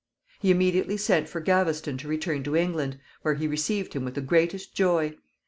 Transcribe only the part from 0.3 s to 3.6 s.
He immediately sent for Gaveston to return to England, where he